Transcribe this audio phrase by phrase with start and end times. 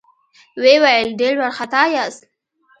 [0.61, 2.21] ويې ويل: ډېر وارخطا ياست؟